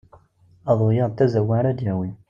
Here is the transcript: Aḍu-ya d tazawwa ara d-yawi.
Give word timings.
Aḍu-ya 0.71 1.05
d 1.09 1.13
tazawwa 1.17 1.53
ara 1.59 1.77
d-yawi. 1.77 2.09